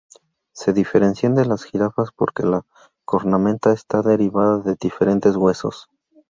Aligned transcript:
Se 0.51 0.73
diferencian 0.73 1.35
de 1.35 1.45
las 1.45 1.63
jirafas 1.63 2.09
porque 2.11 2.41
la 2.41 2.63
cornamenta 3.05 3.71
está 3.71 4.01
derivada 4.01 4.57
de 4.57 4.75
diferentes 4.75 5.35
huesos. 5.35 5.91